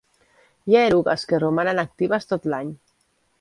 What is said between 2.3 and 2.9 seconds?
tot l'any.